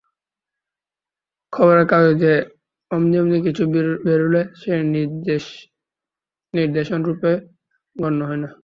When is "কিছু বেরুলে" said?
3.47-4.41